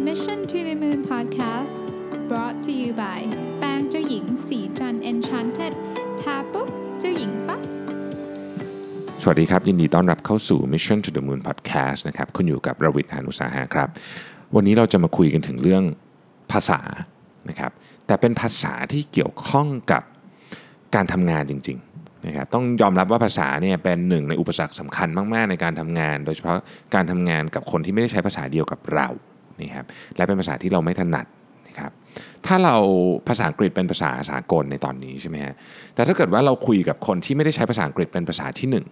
[0.00, 1.86] Mission to the Moon Podcast
[2.28, 3.20] brought to you by
[3.58, 5.74] แปรงเจ้าหญิงสีจัน Enchanted
[6.20, 6.68] ทาปุ๊บ
[7.00, 7.60] เจ้าหญิงปั๊บ
[9.22, 13.88] สวัสดีครับ ยินดีต้อนรับเข้าสู่ Mission to the Moon Podcast นะครับคุณอยู่กับรวิทย์หานุสาหะครับ
[14.54, 15.82] วันนี้เราจะมาคุยกันถึงเรื่อง
[16.52, 16.80] ภาษา
[17.48, 17.72] นะครับ
[18.06, 20.02] แต่เป็นภาษาที่เกี่ยวข้องกับ
[20.94, 26.58] การทำงานจริงๆนะครับต้องยอมรับว่าภาษาเนี่ยเป็นหนึ่งในอุปสรรคสำคัญมากๆ ในการทำงาน โดยเฉพาะ
[26.94, 29.08] การทำงานกับคนที่ไม่ได้ใช้ภาษาเดียวกับเรา
[29.60, 29.86] นะครับ
[30.16, 31.26] และเป็นภาษาที่เราไม่ถนัด
[31.68, 31.90] นะครับ
[32.46, 32.76] ถ้าเรา
[33.28, 35.54] ภาษาอังกฤษเป็นภาษาสากลในตอนนี้ใช่ไหมฮะ
[35.94, 38.84] แต่ถ้าเกิดว่าเราคุยกับคนที่ไม่ได้ใช้ภาษาอังกฤษเป็นภาษาที่หนึ่ง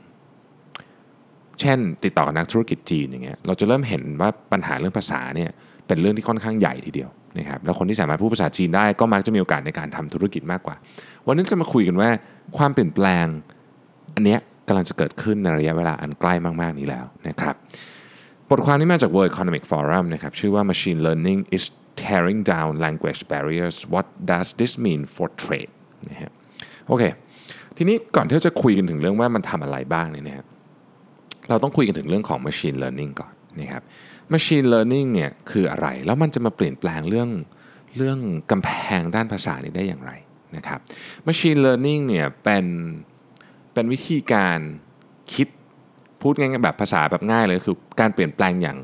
[1.61, 5.51] เช่น ติดต่อกับนักธุรกิจจีนอย่างเงี้ยเราจะเริ่มเห็นว่าปัญหาเรื่องภาษาเนี่ย
[5.87, 10.77] เป็นเรื่องที่ค่อนข้างใหญ่ทีเดียวนะครับแล้วคนที่สามารถพูดภาษาจีนได้ก็มักจะมีโอกาสในการทำธุรกิจมากกว่า
[11.27, 12.10] วันนี้จะมาคุยกันว่า
[12.59, 13.27] ความเปลี่ยนแปลง
[14.15, 17.55] อันเนี้ยกำลังจะเกิดขึ้นในระยะเวลาอันใกล้มากๆนี้แล้วนะครับ
[18.52, 21.65] บทความนี้มาจาก World Economic Forum นะครับชื่อว่า Machine Learning is
[22.02, 25.73] tearing down language barriers what does this mean for trade
[26.10, 26.32] นะฮะ
[26.88, 27.02] โอเค
[27.77, 30.46] ทีนี้ก่อนที่เราจะคุยกันถึงเรื่องว่ามันทำอะไรบ้างเนี่ยนะครับ
[31.49, 33.82] เราต้องคุยกันถึงเรื่องของ Machine Learning ก่อนนะครับ
[34.32, 37.29] Machine Learning เนี่ยคืออะไร แล้วมันจะมาเปลี่ยนแปลงเรื่อง
[37.96, 38.18] เรื่อง
[38.51, 40.12] กำแพงด้านภาษานี้ได้อย่างไร
[40.57, 40.80] นะครับ
[41.29, 42.66] Machine Learning เนี่ยเป็น
[43.73, 44.59] เป็นวิธีการ
[45.34, 45.49] คิด
[46.23, 48.78] พูดง่ายๆแบบภาษาแบบง่ายเลยคือการเปลี่ยนแปลงอย่าง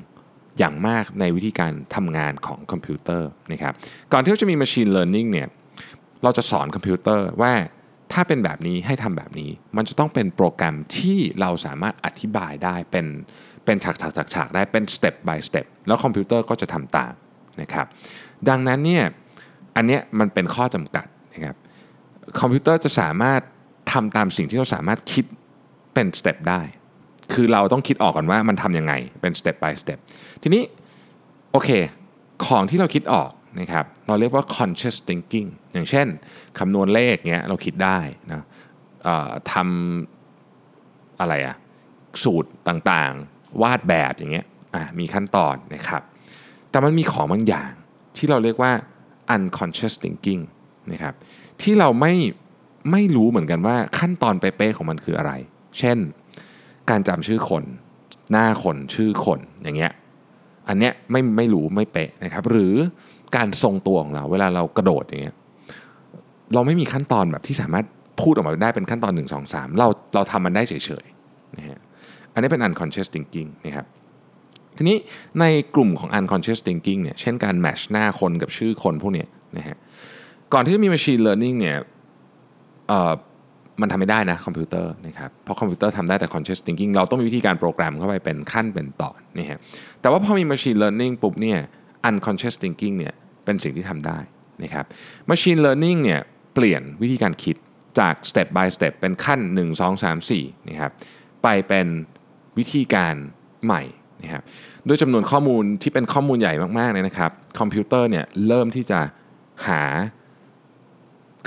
[0.58, 3.74] อย่างมากในวิธีการทำงานของคอมพิวเตอร์นะครับ
[4.12, 5.48] ก่อนที่จะมี Machine Learning เนี่ย
[6.22, 7.52] เราจะสอนคอมพิวเตอร์ว่า
[8.12, 13.06] ถ้าเป็นแบบนี้ให้ทำแบบนี้ มันจะต้องเป็นโปรแกรมที่เราสามารถอธิบายได้เป็น
[13.64, 17.12] เป็นฉากๆๆๆได้เป็น step by step แล้วคอมพิวเตอร์ก็จะทำตาม
[17.60, 17.86] นะครับ
[18.48, 19.04] ดังนั้นเนี่ย
[19.76, 21.56] อันเนี้ยมันเป็นข้อจำกัดนะครับ
[22.40, 23.40] คอมพิวเตอร์จะสามารถ
[23.92, 25.24] ทำตามสิ่งที่เราสามารถคิด
[25.94, 26.60] เป็น step ได้
[27.32, 29.98] คือเราต้องคิดออกก่อนว่ามันทำยังไงเป็น step by step
[30.42, 30.62] ทีนี้
[31.52, 31.70] โอเค
[32.46, 36.06] ของที่เราคิดออกนะครับเราเรียกว่า conscious thinking อย่างเช่น
[36.58, 37.98] คำนวณเลขเงี้ยเราคิดได้
[38.30, 38.42] นะ
[39.52, 41.56] ทำอะไรอะ
[42.24, 46.02] สูตรต่างๆ วาดแบบอย่างเงี้ยอะมีขั้นตอนนะครับ
[46.70, 47.70] แต่มันมีของบางอย่าง
[48.16, 48.72] ที่เราเรียกว่า
[49.34, 50.42] unconscious thinking
[50.92, 51.14] นะครับ
[51.62, 52.14] ที่เราไม่
[52.90, 55.32] ไม่รู้เหมือนกันว่าขั้นตอนเป๊ะๆของมันคืออะไร
[55.78, 55.98] เช่น
[56.90, 57.64] การจำชื่อคน
[58.32, 59.92] หน้าคนชื่อคนอย่างเงี้ย
[60.68, 62.74] อันเนี้ยไม่ไม่รู้ไม่เป๊ะนะครับ หรือ
[63.36, 65.36] การทรงตัวของเรา เวลาเรากระโดดอย่างเงี้ย
[66.54, 67.86] เราไม่มีขั้นตอนแบบที่สามารถ
[68.20, 71.78] พูดออกมาได้เป็นขั้นตอน 1 2 3 เราเราทำมันได้เฉยๆนะฮะ
[72.32, 73.86] อันนี้เป็น unconscious thinking นะครับ
[74.76, 74.96] ทีนี้
[75.40, 75.44] ใน
[75.74, 79.24] กลุ่มของ unconscious thinking เนี่ยเช่นการ match หน้าคนกับชื่อคนพวกนี้
[79.56, 79.76] นะฮะ
[80.52, 81.76] ก่อนที่จะมี machine learning เนี่ย
[82.88, 83.12] เอ่อ
[83.80, 89.60] มันทำไม่ได้นะคอมพิวเตอร์นะครับเพราะคอมพิวเตอร์ทำได้แต่ conscious thinking เราต้องมีวิธีการโปรแกรมเข้าไปเป็นขั้นเป็นตอนนี่ฮะ
[90.00, 91.58] แต่ว่าพอมี machine learning ปุ๊บเนี่ย
[92.08, 94.18] unconscious thinking เนี่ยเป็นสิ่งที่ทำได้
[94.62, 94.84] นะครับ
[95.30, 96.20] machine learning เนี่ย
[96.54, 97.56] เปลี่ยนวิธีการคิด
[97.98, 100.92] จาก step by step เป็นขั้น 1 2 3 4นะครับ
[101.42, 101.86] ไปเป็น
[102.58, 103.14] วิธีการ
[103.64, 103.82] ใหม่
[104.22, 104.42] นะครับ
[104.86, 109.00] ด้วยจำนวนข้อมูลที่เป็นข้อมูลใหญ่มากๆเลยนะครับคอมพิวเตอร์เนี่ยเริ่มที่จะ
[109.66, 109.82] หา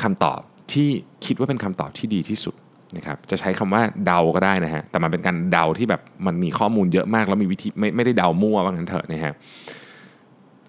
[0.01, 0.41] คำตอบ
[0.73, 0.89] ที่
[1.25, 2.55] คิดว่าเป็นคำตอบที่ดีที่สุด
[2.97, 9.33] นะครับจะใช้คำว่าเดาก็ได้นะฮะแต่มันเป็นการเดาที่แบบมันมีข้อมูลเยอะมาก แล้วมีวิธีไม่ไม่ได้เดามั่วว่างั้นเถอะนะฮะ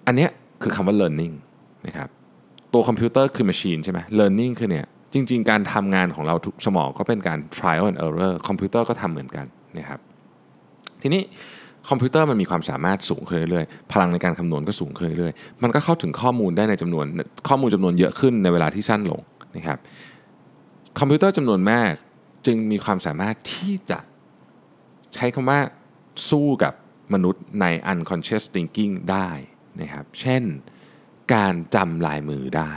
[0.07, 0.31] อันเนี้ย
[0.62, 1.35] คือคำว่า learning
[1.87, 2.09] นะครับ
[2.73, 9.47] ตัวคอมพิวเตอร์คือ machine ใช่ไหม learning คือเนี่ยจริง ๆ การทำงานของเราทุกสมองก็เป็นการ trial and error คอมพิวเตอร์ก็ทำเหมือนกัน
[9.79, 10.01] นะครับ
[11.03, 11.23] ทีนี้
[11.91, 17.05] คอมพิวเตอร์มันมีความสามารถสูงขึ้นเรื่อยๆ พลังในการคำนวณก็สูงขึ้นเรื่อยๆ มันก็เข้าถึงข้อมูลได้ในจำนวน
[17.49, 19.21] ข้อมูลจำนวนเยอะขึ้นในเวลาที่สั้นลง
[19.57, 19.79] นะครับ
[20.99, 21.93] คอมพิวเตอร์จำนวนมาก
[22.47, 23.99] จึงมีความสามารถที่จะ
[25.15, 25.61] ใช้คำว่า
[26.29, 26.75] สู้กับ
[27.15, 29.31] มนุษย์ใน unconscious thinking ได้
[29.81, 30.43] นะครับ เช่น
[31.35, 32.73] การจำลายมือได้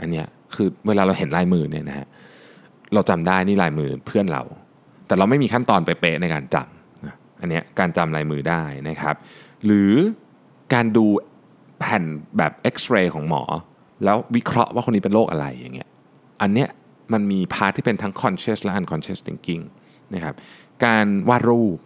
[0.00, 2.06] อันเนี้ยคือเวลาเราเห็นลายมือเนี่ยนะฮะ
[2.94, 4.42] เราจำได้นี่ลายมือเพื่อนเรา
[5.06, 9.16] แต่เราไม่มีขั้นตอนเป๊ะในการจำอันเนี้ยการจำลายมือได้นะครับ
[9.64, 9.92] หรือ
[10.74, 11.06] การดู
[11.78, 12.04] แผ่น
[12.36, 13.42] แบบเอ็กซเรย์ของหมอ
[14.04, 15.88] แล้ววิเคราะห์ว่าคนนี้เป็นโรคอะไรอย่างเงี้ย
[16.42, 16.68] อันเนี้ย
[17.12, 19.62] มันมี part ที่เป็นทั้ง conscious และ unconscious thinking
[20.14, 20.34] นะครับ
[20.84, 21.78] การวาดรูป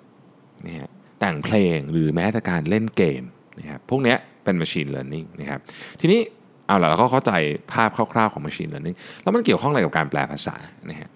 [0.67, 0.89] นะฮะ
[1.21, 3.23] แต่งเพลงหรือแม้แต่การเล่นเกม
[3.59, 5.61] นะครับพวกเนี้ยเป็น machine learning นะครับ
[6.01, 6.21] ทีนี้
[6.67, 7.33] เอาล่ะเราก็เข้าใจ
[7.73, 10.57] ภาพคร่าวๆของ machine learning แล้วมันเกี่ยวข้องอะไรกับการแปลภาษา
[10.91, 11.09] นะฮะ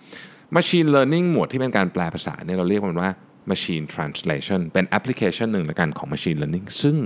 [0.57, 3.11] machine learning หมวดที่เป็นการแปลภาษาเนี่ยเราเรียกมันว่า
[3.51, 6.97] machine translation เป็นแอปพลิเคชันหนึ่งละกันของ machine learning ซึ่ง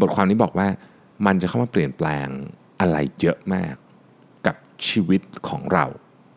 [0.00, 0.68] บทความนี้บอกว่า
[1.26, 2.28] มันจะเข้ามาเปลี่ยนแปลง
[2.80, 3.74] อะไรเยอะมาก
[4.46, 4.56] กับ
[4.88, 5.86] ชีวิตของเรา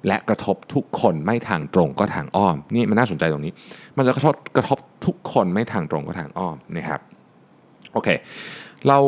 [0.07, 3.53] และกระทบทุกคนไม่ทางตรงก็ทางอ้อม นี่มันน่าสนใจตรงนี้
[3.97, 7.01] มันจะกระทบกระทบทุกคนไม่ทางตรงก็ทางอ้อมนะครับ
[7.93, 8.09] โอเค
[8.87, 8.99] เรา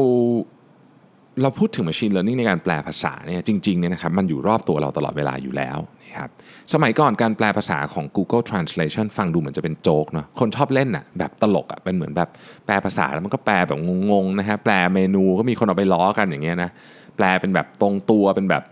[1.42, 6.30] เราพูดถึง Machine Learning ในการแปลภาษาเนี่ยจริงๆเนี่ยนะครับมันอยู่รอบตัวเราตลอดเวลาอยู่แล้วนะครับ
[6.74, 12.30] สมัยก่อนการแปลภาษาของ Google Translation ฟังดูเหมือนจะเป็นโจ๊กเนาะคนชอบเล่นอะแบบตลกอะเป็นเหมือนแบบ
[12.66, 13.80] แปลภาษาแล้วมันก็แปลแบบ
[14.12, 16.70] งงๆนะฮะแปลเมนูก็มีคนเอาไปล้อกันอย่างเงี้ยนะ
[17.16, 18.64] แปลเป็นแบบตรงตัวเป็นแบบ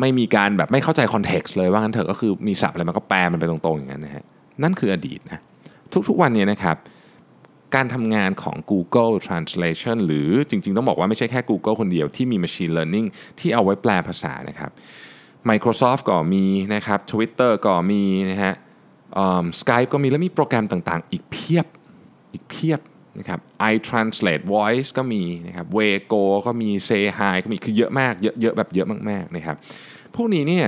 [0.00, 4.24] ไม่มีการแบบไม่เข้าใจคอนเท็กซ์เลยว่างั้นเถอะก็คือมีศัพท์อะไรมันก็แปลมันไปตรงๆอย่างนั้นนะฮะ
[4.62, 5.40] นั่นคืออดีตนะ
[6.08, 6.76] ทุกๆวันนี้นะครับ
[7.74, 13.06] การทำงานของ Google Translation หรือจริงๆ ต้องบอกว่าไม่ใช่แค่ Google คนเดียวที่มี Machine Learning
[13.38, 14.70] ที่เอาไว้แปลภาษานะครับ
[15.50, 16.44] Microsoft ก็มี
[16.74, 18.52] นะครับ Twitter ก็มีนะฮะ
[19.60, 21.66] Skype ก็มีแล้วมีโปรแกรมต่างๆ อีกเพียบ
[22.32, 22.80] อีกเพียบ
[23.18, 23.40] นะครับ
[23.72, 29.56] iTranslate Voice ก็มีนะครับ Waygo ก็มี Say Hi ก็มีคือเยอะมากเยอะๆแบบเยอะมากๆนะครับ
[30.14, 30.66] พวกนี้เนี่ย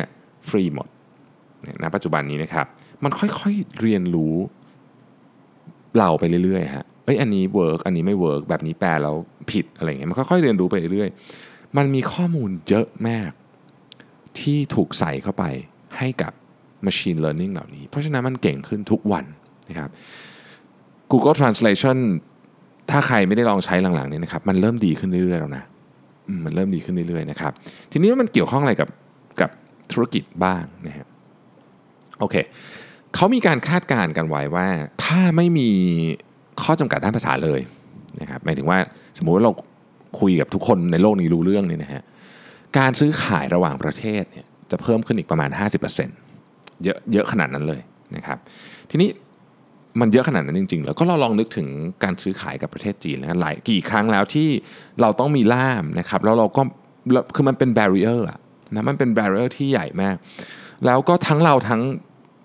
[0.48, 0.88] ฟรีหมด
[1.82, 2.66] ณปัจจุบันนี้นะครับ
[3.04, 4.34] มันค่อยๆเรียนรู้
[5.98, 9.16] เราไปเรื่อยๆฮะเอ้ยอันนี้ work อันนี้ไม่ work แบบนี้แปลแล้ว
[9.50, 13.30] ผิดอะไรเงี้ยมันค่อยๆเรียนรู้ไปเรื่อยๆมันมีข้อมูลเยอะมาก
[14.40, 15.44] ที่ถูกใส่เข้าไป
[15.98, 16.32] ให้กับ
[16.86, 19.24] Machine Learning เหล่านี้ เพราะฉะนั้นมันเก่งขึ้นทุกวัน
[19.68, 19.90] นะครับ
[21.12, 21.98] Google Translation
[22.90, 25.64] ถ้าใครไม่ได้ลองใช้หลังๆเนี่ยนะครับมันเริ่มดีขึ้นเรื่อยๆแล้วนะ
[26.44, 27.52] มันเริ่มดีขึ้นเรื่อยๆนะครับ
[27.92, 28.88] ทีนี้มันเกี่ยวข้องอะไรกับ
[29.40, 29.50] กับ
[29.92, 31.06] ธุรกิจบ้างนะครับ
[32.20, 32.36] โอเค
[33.14, 34.66] เขามีการคาดการณ์กันไว้ว่า
[35.04, 35.68] ถ้าไม่มี
[36.62, 37.60] ข้อจำกัดด้านภาษาเลย
[38.20, 38.78] นะครับหมายถึงว่า
[39.18, 39.52] สมมุติว่าเรา
[40.20, 42.02] คุยกับทุกคนในโลกนี้รู้เรื่องนี่นะฮะ
[42.78, 45.50] การซื้อขายระหว่างประเทศเนี่ยจะเพิ่มขึ้นอีกประมาณ
[46.16, 47.80] 50%เยอะเยอะขนาดนั้นเลย
[48.16, 48.38] นะครับ
[48.90, 49.08] ทีนี้
[50.00, 51.68] มันเยอะขนาดนั้นจริงๆแล้วก็เราลองนึกถึง
[52.04, 54.48] การซื้อขายกับประเทศจีนนะหลายกี่ครั้งแล้วที่
[55.00, 56.62] เราต้องมีล่ามนะครับแล้วเราก็
[57.34, 58.38] คือมันเป็นแบเรียร์อะ
[58.74, 60.16] นะมันเป็นแบเรียร์ที่ใหญ่มาก
[60.86, 61.82] แล้วก็ทั้งเราทั้ง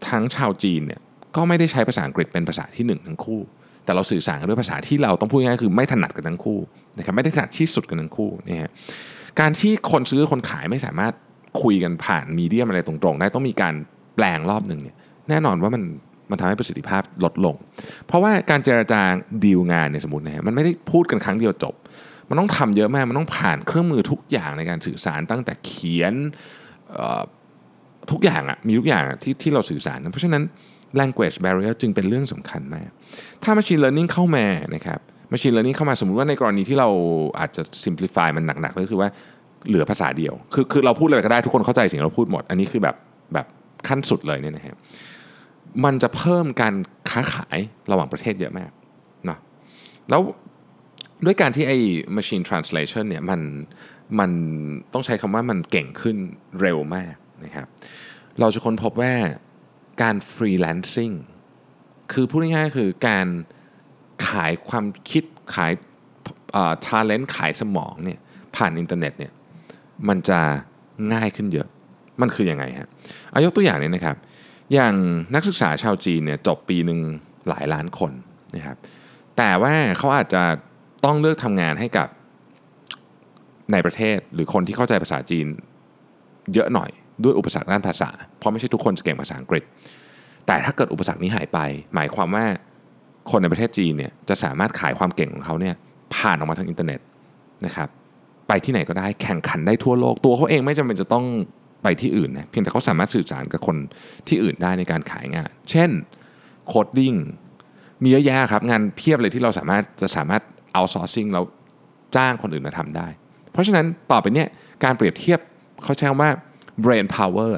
[0.09, 1.01] ทั้งชาวจีนเนี่ย
[1.35, 3.41] ก็ไม่ได้ใช้ภาษาอังกฤษเป็นภาษาที่1ทั้งคู่
[3.85, 6.59] แต่เราสื่อสารกันด้วยภาษาที่เราต้องพูดง่ายคือไม่ถนัดกันทั้งคู่
[6.97, 8.71] นะครับไม่ได้ถนัดที่สุดกันทั้งคู่นี่ฮะ
[9.39, 11.13] การที่คนซื้อคนขายไม่สามารถ
[11.61, 13.73] คุยกันผ่านมีเดียมอะไรตรงๆ ได้ต้องมีการ
[14.15, 14.95] แปลงรอบหนึ่งเนี่ย
[15.29, 15.83] แน่นอนว่ามัน
[16.31, 17.55] มันทำให้ประสิทธิภาพลดลง
[18.07, 19.01] เพราะว่าการเจรจา
[19.43, 21.75] ดีลงานเนี่ยสมมตินะฮะมันไม่ได้พูดกันครั้งเดียวจบ
[22.29, 26.13] มันต้องทำเยอะมากมันต้องผ่านเครื่องมือทุกอย่างในการสื่อสารตั้งแต่เขียน
[28.11, 30.43] ทุกอย่างอะมีทุกอย่างที่ที่เราสื่อสารเพราะฉะนั้น
[30.99, 32.89] language barrier จึงเป็นเรื่องสำคัญมาก
[33.43, 34.45] ถ้า machine learning เข้ามา
[34.75, 34.99] นะครับ
[35.33, 36.89] machine learning เข้ามาสมมติว่าในกรณีที่เรา
[37.39, 39.09] อาจจะ simplify มันหนักๆก็คือว่า
[39.67, 42.95] เหลือภาษาเดียว คือคือเราพูดอะไรก็ได้ทุกคนเข้าใจสิ่งเราพูดหมด อันนี้คือแบบ
[43.33, 43.47] แบบ
[43.87, 44.75] ขั้นสุดเลยเนี่ยนะฮะ
[45.85, 46.75] มันจะเพิ่มการ
[47.09, 47.57] ค้าขาย
[47.91, 48.71] ระหว่างประเทศเยอะมาก
[49.29, 49.37] นะ
[50.09, 50.21] แล้ว
[51.25, 51.77] ด้วยการที่ไอ้
[52.17, 53.41] machine translation เนี่ยมัน
[54.19, 54.31] มัน
[54.93, 56.17] ต้องใช้คำว่ามันเก่งขึ้น
[56.61, 57.13] เร็วมาก
[57.45, 57.67] นะครับ
[58.39, 59.13] เราจะค้นพบว่า
[60.01, 61.11] การ freelancing
[62.13, 63.27] คือพูดง่ายๆคือการ
[64.27, 65.23] ขายความคิด
[65.55, 65.71] ขาย
[66.85, 68.19] talent ขายสมองเนี่ย
[68.55, 69.31] ผ่านอินเทอร์เน็ตเนี่ย
[70.07, 70.39] มันจะ
[71.13, 71.67] ง่ายขึ้นเยอะ
[72.21, 72.89] มันคืออยังไงฮะ
[73.31, 74.15] อายกตัวอย่างนี้นะครับ
[74.73, 74.95] อย่าง
[75.35, 76.99] นักศึกษาชาวจีนเนี่ยจบปีหนึ่ง
[77.49, 78.11] หลายล้านคน
[78.55, 78.77] นะครับ
[79.37, 80.43] แต่ว่าเขาอาจจะ
[81.05, 82.07] ต้องเลือกทำงานให้กับ
[83.71, 85.47] ในประเทศหรือคนที่เข้าใจภาษาจีน
[86.53, 86.89] เยอะหน่อย
[87.23, 89.63] ด้วยอุปสรรคด้านภาษา เพราะไม่ใช่ทุกคนจะเก่งภาษาอังกฤษ
[90.47, 91.59] แต่ถ้าเกิดอุปสรรคนี้หายไป
[91.95, 92.45] หมายความว่า
[93.31, 95.75] คนในประเทศจีนเนี่ยจะสามารถขายความเก่งของเขาเนี่ย
[96.15, 96.99] ผ่านออกมาทางอินเทอร์เน็ต
[97.65, 97.87] นะครับ
[98.47, 101.25] ไปที่ไหนก็ได้แข่งขันได้ทั่วโลกตัวเขาเองไม่จำเป็นจะต้อง
[101.83, 103.77] ไปที่อื่นนะเพียงแต่เขาสามารถสื่อสารกับคน
[104.27, 105.89] ที่อื่นได้ในการขายงาน เช่น
[106.67, 107.13] coding
[108.03, 110.41] มีเยอะแยะครับ งานเพียบเลยที่เราสามารถจะสามารถ
[110.73, 111.41] outsourcing เรา
[112.15, 113.07] จ้างคนอื่นมาทำได้
[113.51, 114.47] เพราะฉะนั้นต่อไปเนี่ย
[114.83, 115.39] การเปรียบเทียบ
[115.83, 116.29] เขาใช้คำว่า
[116.83, 117.53] brain power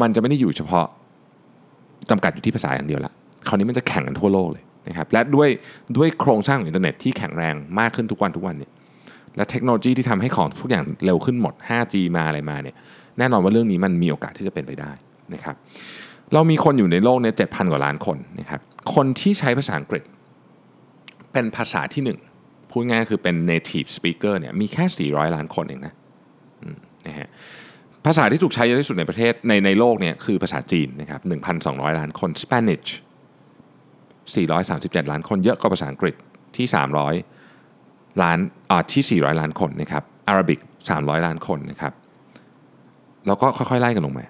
[0.00, 0.86] มันจะไม่ได้อยู่เฉพาะ
[2.10, 3.12] จำกัดอยู่ที่ภาษาอย่างเดียวละ
[3.48, 5.48] คราวนี้มันจะแข่งกันทั่วโลกเลยนะครับและด้วย
[5.96, 8.70] ด้วยโครงสร้างของอินเทอร์เน็ตที่แข็งแรงมากขึ้นทุกวันทุกวันเนี่ย
[9.36, 12.76] และเทคโนโลยีที่ทำให้ของทุกอย่างเร็วขึ้นหมด 5G มาอะไรมาเนี่ย
[13.18, 14.92] แน่นอนว่าเรื่องนี้มันมีโอกาสที่จะเป็นไปได้
[15.34, 15.56] นะครับ
[16.32, 18.60] เรามีคนอยู่ในโลกนี้เจ็ดพันกว่าล้านคนนะครับ
[18.94, 20.02] คนที่ใช้ภาษาอังกฤษ
[21.32, 22.18] เป็นภาษาที่หนึ่ง
[22.70, 25.94] พูดง่ายคือเป็น native speaker เนี่ยมีแค่ 400 ล้านคนเองนะ
[27.06, 27.28] นะฮะ
[28.06, 31.20] ภาษาที่ถูกใช้เยอะที่สุดในประเทศในในโลกเนี่ยคือภาษาจีนนะครับ
[31.60, 32.88] 1,200 ล้านคน Spanish
[34.34, 36.14] 437 ล้านคนเยอะกว่าภาษาอังกฤษ
[36.56, 36.66] ที่
[37.44, 38.38] 300 ล้าน
[38.70, 41.92] อ่าที่ 400 ล้านคนนะครับอาหรับิก300 ล้านคนนะครับ
[43.26, 44.26] แล้วก็ค่อยๆไล่กันลงมา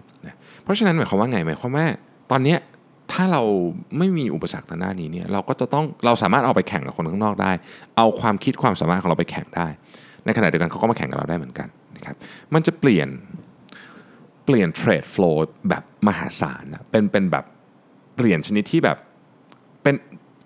[0.62, 1.86] เพราะฉะนั้นหมายความว่าไงหมายความว่า
[2.30, 2.56] ตอนนี้
[3.12, 3.42] ถ้าเรา
[3.98, 7.52] ไม่มีอุปสรรคทางด้านนี้เนี่ยเราก็จะต้องเราสามารถเอาไปแข่งกับคนข้างนอกได้
[7.96, 9.66] เอาความคิดความสามารถของเราไปแข่งได้
[10.24, 12.16] ในขณะเดียวกันเขาก็มาแข่งกับเราได้เหมือนกันนะครับ
[12.54, 13.08] มันจะเปลี่ยน
[14.44, 17.44] เปลี่ยนเทรดโฟล์แบบมหาศาลนะเป็นเป็นแบบ
[18.16, 18.98] เปลี่ยนชนิดที่แบบ
[19.82, 19.94] เป็น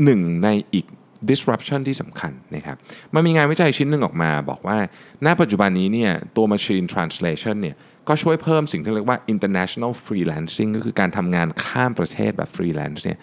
[0.05, 0.87] หนึ่งในอีก
[1.31, 2.77] disruption ที่สำคัญนะครับ
[3.15, 4.79] มันมีงานวิจัยชิ้นหนึ่งออกมาบอกว่า
[5.27, 7.77] ณปัจจุบันนี้เนี่ยตัว machine translation เนี่ย
[8.09, 13.19] ก็ช่วยเพิ่มสิ่งที่เรียกว่า international freelancing ก็คือการทำงานข้ามประเทศแบบ freelance เนี่ย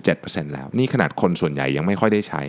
[0.00, 2.42] 17%แล้ว นี่ขนาดคนส่วนใหญ่ยังไม่ค่อยได้ใช้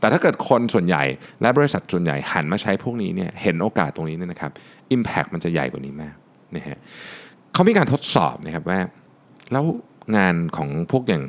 [0.00, 1.04] แต่ถ้าเกิดคนส่วนใหญ่
[1.42, 4.52] และบริษัทส่วนใหญ่หันมาใช้พวกนี้เนี่ยเห็นโอกาสตรงนี้เนี่ยนะครับ
[4.96, 6.14] impact มันจะใหญ่กว่านี้มาก
[6.56, 6.78] นะฮะ
[7.54, 8.80] เขามีการทดสอบนะครับว่า
[9.52, 9.64] แล้ว
[10.16, 11.24] งานของพวกอย่าง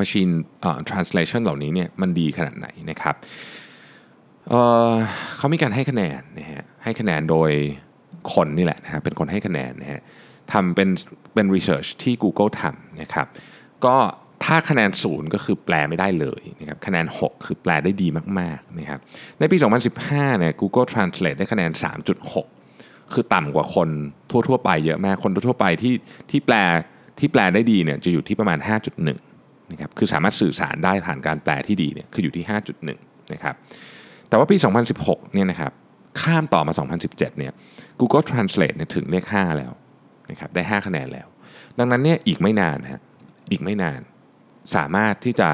[0.00, 0.32] Machine
[0.90, 3.14] Translation เหล่านี้เนี่ยมันดีขนาดไหนนะครับ
[4.48, 7.50] เเขามีการให้คะแนนนะฮะให้คะแนนโดย
[8.32, 10.00] คนนี่แหละนะครับเป็นคนให้คะแนนนะฮะ
[10.52, 10.88] ทำเป็น
[11.34, 13.26] เป็น research ที่ Google ทำนะครับ
[13.84, 13.96] ก็
[14.44, 19.00] ถ้าคะแนนศูนย์ก็คือแปลไม่ได้เลยนะครับคะแนน 6 คือแปลได้ดีมากๆนะครับ
[19.38, 19.56] ในปี
[19.98, 21.70] 2015เนี่ย Google Translate ได้คะแนน
[22.22, 23.88] 3.6 คือต่ำกว่าคน
[24.30, 25.94] ทั่วๆ ไปเยอะมากคนทั่วๆไปที่
[26.30, 26.56] ที่แปล
[27.18, 29.29] ที่แปลได้ดีเนี่ยจะอยู่ที่ประมาณ 5.1
[29.72, 32.44] นะครับคือสามารถสื่อสารได้ผ่านการแปลที่ดีเนี่ยคืออยู่ที่
[32.88, 33.54] 5.1 นะครับ
[34.28, 34.56] แต่ว่าปี
[34.94, 35.72] 2016 เนี่ยนะครับ
[36.20, 37.52] ข้ามต่อมา 2017 เนี่ย
[38.00, 39.72] Google Translate เนี่ยถึงเลข 5 แล้ว
[40.30, 41.28] นะครับได้ 5 คะแนนแล้ว
[41.78, 43.00] ดังนั้นเนี่ยอีกไม่นานฮะ
[43.50, 44.00] อีกไม่นาน
[44.74, 45.48] สามารถที่จะ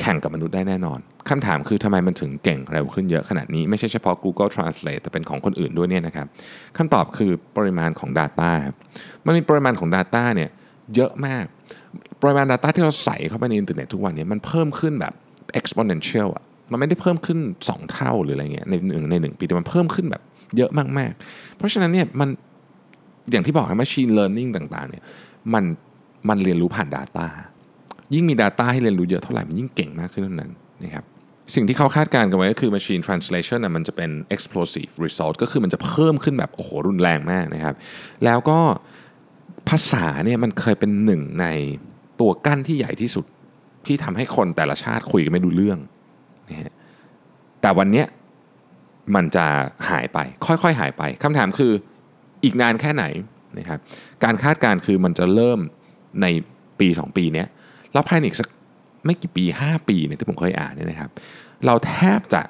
[0.00, 6.26] แข่งกับมนุษย์ได้แน่นอนคำถามคือทำไมมันถึงเก่งเร็วขึ้นเยอะขนาดนี้ ไม่ใช่เฉพาะ Google Translate แต่เป็นของคนอื่นด้วยเนี่ยนะครับ
[6.76, 8.50] คำตอบคือปริมาณของ Data
[9.26, 10.50] มันมีปริมาณของ Data เนี่ย
[10.96, 11.44] เยอะมาก
[12.22, 15.14] ปริมาณ Data ที่เราใส่เข้าไปในอินเทอร์เน็ตทุกวันนี้มันเพิ่มขึ้นแบบ
[15.60, 20.22] exponential อะมันไม่ได้เพิ่มขึ้น 2 เท่าหรืออะไรเงี้ยในหนึ่งในหนึ่งปีแต่มันเพิ่มขึ้นแบบ
[20.56, 22.28] เยอะมากๆ เพราะฉะนั้นเนี่ยมัน
[23.30, 25.02] อย่างที่บอกให้ machine learning ต่างๆเนี่ย
[25.54, 25.64] มัน
[26.28, 27.26] มันเรียนรู้ผ่าน Data
[28.14, 30.50] ยิ่งมี Data ให้เรียนรู้เยอะเท่าไหร่มันยิ่งเก่งมากขึ้นเท่านั้น
[30.84, 31.04] นะครับ
[31.54, 37.74] สิ่งที่เขาคาดการณ์กันไว้ก็คือ machine translation นะมันจะเป็น explosive result ก็คือมันจะเพิ่มขึ้นแบบโอ้โหรุนแรงมากนะครับ
[38.24, 38.58] แล้วก็
[39.70, 41.46] ภาษาเนี่ยมันเคยเป็นหนึ่งใน
[42.20, 43.24] ตัวกั้นที่ใหญ่ที่สุด
[43.86, 45.78] ที่ทำให้คนแต่ละชาติคุยกันไม่ดูเรื่อง
[46.48, 46.72] นะฮะ
[47.60, 48.04] แต่วันนี้
[49.14, 49.46] มันจะ
[49.88, 51.72] หายไป ค่อยๆ หายไปคำถามคือ
[52.44, 53.04] อีกนานแค่ไหน
[53.58, 53.78] นะครับ
[54.24, 55.60] การคาดการณ์คือมันจะเริ่ม
[56.22, 56.26] ใน
[56.80, 57.44] ปี 2 ปีนี้
[57.92, 58.48] แล้วภายในอีกสัก
[59.06, 61.10] ไม่กี่ปี 5 ปีเนี่ยที่ผมเคยอ่านเนี่ยนะครับ
[61.66, 62.42] เราแทบจะ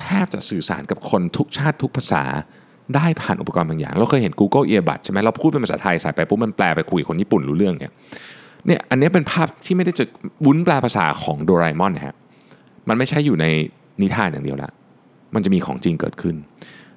[0.00, 2.24] แทบจะสื่อสารกับคนทุกชาติทุกภาษา
[2.94, 7.92] ได้ผ่านอุปกรณ์บางอย่าง เราเคยเห็น Google Earbud ใช่ไหมเราพูดเป็นภาษาไทยใส่ไปปุ๊บมันแปลไปคุยคนญี่ปุ่นรู้เรื่องเนี่ย
[8.66, 10.04] เนี่ยอันนี้เป็นภาพที่ไม่ได้จะ
[10.44, 12.14] วุ้นแปลภาษาของโดราเอมอนนะฮะ
[12.88, 13.46] มันไม่ใช่อยู่ใน
[14.00, 14.70] นิทานอย่างเดียวละ
[15.34, 16.36] มันจะมีของจริงเกิดขึ้น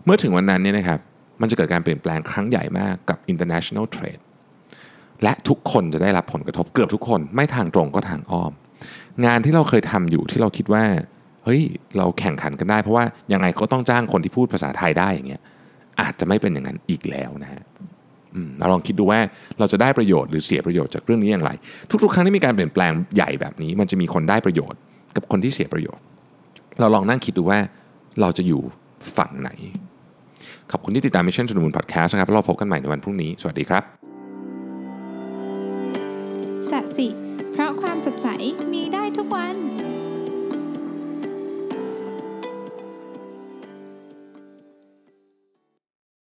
[0.05, 1.00] เมื่อถึงวันนั้นเนี่ยนะครับ
[1.41, 4.21] มันจะเกิดการเปลี่ยนแปลงครั้งใหญ่มากกับ international trade
[5.24, 8.51] และทุกคนจะได้รับผลกระทบเกือบทุกคน ไม่ทางตรงก็ทางอ้อม
[9.25, 10.83] งานที่เราเคยทำอยู่ที่เราคิดว่า
[11.43, 11.62] เฮ้ย
[11.98, 15.41] เราแข่งขันกันได้ เพราะว่ายังไงก็ต้องจ้างคนที่พูดภาษาไทยได้อย่างเงี้ย
[16.01, 17.63] อาจจะไม่เป็นอย่างนั้นอีกแล้วนะฮะ
[18.60, 19.20] เราลองคิดดูว่า
[19.60, 21.51] เราจะได้ประโยชน์หรือเสียประโยชน์จากเรื่องนี้อย่างไร
[22.03, 24.79] ทุกๆ ครั้งที่มีการเปลี่ยนแปลงใหญ่แบบนี้ มันจะมีคนได้ประโยชน์
[25.15, 26.03] กับคนที่เสียประโยชน์
[26.79, 27.60] เราลองนั่งคิดดูว่า
[28.22, 28.62] เราจะอยู่
[29.17, 29.50] ฝั่งไหน
[30.72, 33.84] ขอบคุณที่ติดตาม Mission to the Moon Podcast นะครับเราพบกันใหม่ในวันพรุ่งนี้ สวัสดีครับ
[36.70, 37.08] สัสิ
[37.51, 38.27] เพราะความสดใส
[38.74, 39.55] มีได้ทุกวัน